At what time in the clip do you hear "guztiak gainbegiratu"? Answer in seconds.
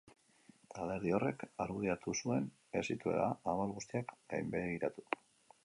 3.77-5.07